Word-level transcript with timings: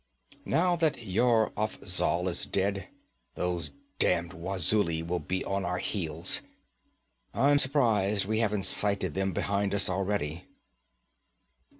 Now 0.47 0.75
that 0.77 1.03
Yar 1.05 1.51
Afzal 1.55 2.27
is 2.27 2.47
dead, 2.47 2.87
those 3.35 3.69
damned 3.99 4.33
Wazulis 4.33 5.03
will 5.05 5.19
be 5.19 5.45
on 5.45 5.63
our 5.63 5.77
heels. 5.77 6.41
I'm 7.35 7.59
surprized 7.59 8.25
we 8.25 8.39
haven't 8.39 8.63
sighted 8.63 9.13
them 9.13 9.31
behind 9.31 9.75
us 9.75 9.89
already.' 9.89 10.47